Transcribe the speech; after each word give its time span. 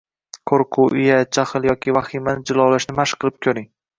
Qo’rquv, 0.51 0.79
uyat, 1.01 1.29
jahl 1.39 1.69
yoki 1.69 1.95
vahimani 1.99 2.45
jilovlashni 2.51 2.99
mashq 3.01 3.23
qilib 3.25 3.39
ko’ring 3.47 3.71